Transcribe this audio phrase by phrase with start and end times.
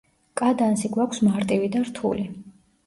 [0.39, 2.29] კადანსი გვაქვს მარტივი და რთული.